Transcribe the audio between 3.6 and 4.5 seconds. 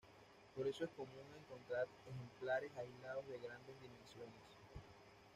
dimensiones.